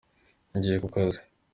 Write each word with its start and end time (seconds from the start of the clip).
Ngiye 0.55 0.77
kukazi. 0.83 1.19